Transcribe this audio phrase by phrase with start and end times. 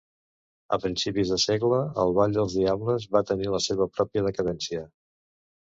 [0.77, 4.87] A principis de segle el Ball de Diables va tenir la seva pròpia decadència.